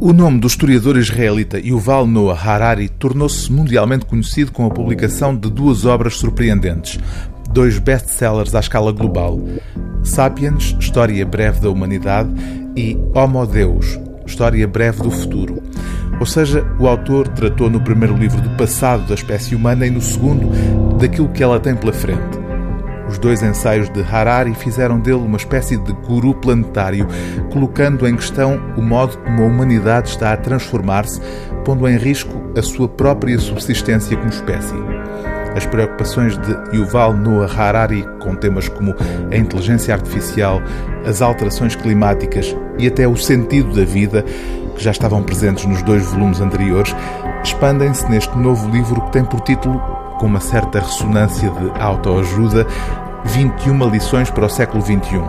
[0.00, 5.50] O nome do historiador israelita Yuval Noah Harari tornou-se mundialmente conhecido com a publicação de
[5.50, 7.00] duas obras surpreendentes,
[7.50, 9.40] dois best-sellers à escala global:
[10.04, 12.30] Sapiens, História Breve da Humanidade,
[12.76, 15.60] e Homo Deus, História Breve do Futuro.
[16.20, 20.00] Ou seja, o autor tratou no primeiro livro do passado da espécie humana e no
[20.00, 20.48] segundo
[20.96, 22.37] daquilo que ela tem pela frente.
[23.08, 27.06] Os dois ensaios de Harari fizeram dele uma espécie de guru planetário,
[27.50, 31.20] colocando em questão o modo como a humanidade está a transformar-se,
[31.64, 34.74] pondo em risco a sua própria subsistência como espécie.
[35.56, 38.94] As preocupações de Yuval Noah Harari com temas como
[39.32, 40.60] a inteligência artificial,
[41.06, 44.22] as alterações climáticas e até o sentido da vida,
[44.76, 46.94] que já estavam presentes nos dois volumes anteriores,
[47.42, 49.80] expandem-se neste novo livro que tem por título
[50.18, 52.66] com uma certa ressonância de autoajuda,
[53.24, 55.22] 21 lições para o século XXI.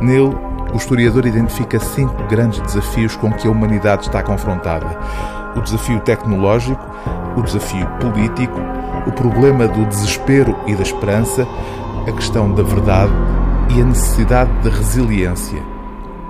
[0.00, 0.34] Nele,
[0.72, 4.86] o historiador identifica cinco grandes desafios com que a humanidade está confrontada:
[5.54, 6.84] o desafio tecnológico,
[7.36, 8.60] o desafio político,
[9.06, 11.46] o problema do desespero e da esperança,
[12.06, 13.12] a questão da verdade
[13.76, 15.62] e a necessidade de resiliência.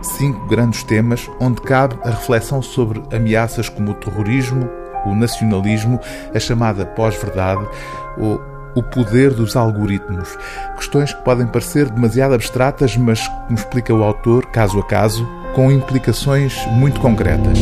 [0.03, 4.69] Cinco grandes temas onde cabe a reflexão sobre ameaças como o terrorismo,
[5.05, 6.00] o nacionalismo,
[6.34, 7.66] a chamada pós-verdade
[8.19, 8.41] ou
[8.74, 10.36] o poder dos algoritmos.
[10.77, 15.70] Questões que podem parecer demasiado abstratas, mas, como explica o autor, caso a caso, com
[15.70, 17.58] implicações muito concretas.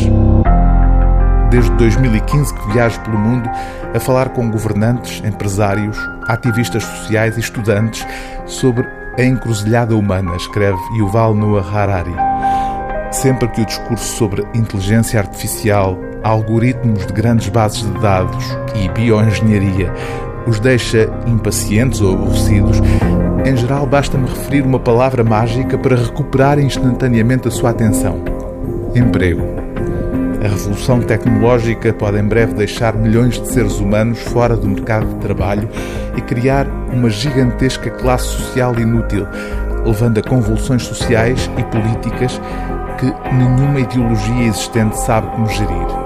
[1.51, 3.47] Desde 2015 que viajo pelo mundo
[3.93, 5.95] a falar com governantes, empresários,
[6.27, 8.05] ativistas sociais e estudantes
[8.47, 8.87] sobre
[9.19, 12.15] a encruzilhada humana, escreve Yuval Noah Harari.
[13.11, 19.91] Sempre que o discurso sobre inteligência artificial, algoritmos de grandes bases de dados e bioengenharia
[20.47, 22.81] os deixa impacientes ou aborrecidos,
[23.45, 28.21] em geral basta-me referir uma palavra mágica para recuperar instantaneamente a sua atenção:
[28.95, 29.41] emprego.
[30.43, 35.15] A revolução tecnológica pode em breve deixar milhões de seres humanos fora do mercado de
[35.15, 35.69] trabalho
[36.17, 39.25] e criar uma gigantesca classe social inútil,
[39.85, 42.41] levando a convulsões sociais e políticas
[42.99, 46.02] que nenhuma ideologia existente sabe como gerir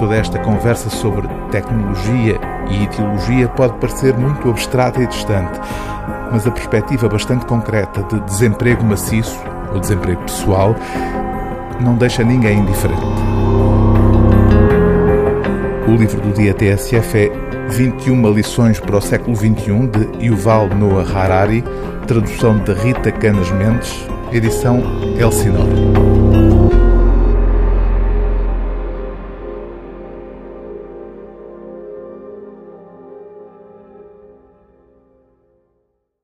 [0.00, 2.40] toda esta conversa sobre tecnologia
[2.70, 5.60] e ideologia pode parecer muito abstrata e distante,
[6.32, 9.38] mas a perspectiva bastante concreta de desemprego maciço
[9.74, 10.74] ou desemprego pessoal
[11.80, 13.02] não deixa ninguém indiferente.
[15.86, 17.32] O livro do dia TSF é
[17.68, 21.62] 21 lições para o século XXI de Yuval Noah Harari,
[22.06, 24.82] tradução de Rita Canas Mendes, edição
[25.18, 26.19] Elsinore.